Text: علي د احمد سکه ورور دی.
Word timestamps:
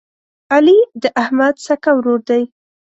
علي 0.53 0.79
د 1.01 1.03
احمد 1.21 1.55
سکه 1.67 1.91
ورور 1.97 2.21
دی. 2.29 2.41